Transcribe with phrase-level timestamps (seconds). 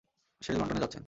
[0.41, 0.99] সে London যাচ্ছেন।